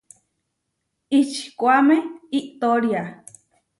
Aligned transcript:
Ihčikuáme 1.19 1.97
iʼtória. 2.39 3.01